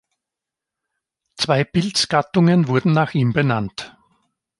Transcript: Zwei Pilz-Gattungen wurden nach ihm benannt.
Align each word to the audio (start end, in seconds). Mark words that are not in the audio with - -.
Zwei 1.37 1.63
Pilz-Gattungen 1.63 2.67
wurden 2.67 2.91
nach 2.91 3.13
ihm 3.13 3.33
benannt. 3.33 3.95